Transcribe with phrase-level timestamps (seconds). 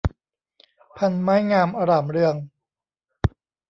[0.97, 2.35] พรรณไม้งามอร่ามเรือง